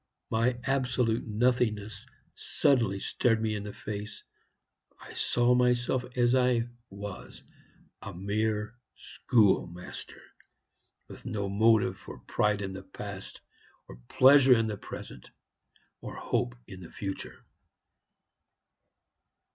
My 0.31 0.57
absolute 0.63 1.27
nothingness 1.27 2.07
suddenly 2.33 2.99
stared 2.99 3.39
me 3.39 3.53
in 3.53 3.65
the 3.65 3.71
face. 3.71 4.23
I 4.99 5.13
saw 5.13 5.53
myself 5.53 6.03
as 6.17 6.33
I 6.33 6.69
was 6.89 7.43
a 8.01 8.11
mere 8.11 8.79
schoolmaster, 8.95 10.23
with 11.07 11.27
no 11.27 11.49
motive 11.49 11.99
for 11.99 12.17
pride 12.17 12.63
in 12.63 12.73
the 12.73 12.81
past, 12.81 13.41
or 13.87 13.97
pleasure 14.07 14.55
in 14.57 14.65
the 14.65 14.75
present, 14.77 15.29
or 16.01 16.15
hope 16.15 16.55
in 16.67 16.79
the 16.79 16.89
future." 16.91 17.45